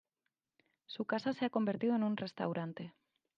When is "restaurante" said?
2.17-2.95